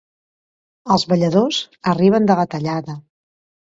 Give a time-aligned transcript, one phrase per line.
[0.95, 1.59] Els balladors
[1.93, 2.97] arriben de la tallada.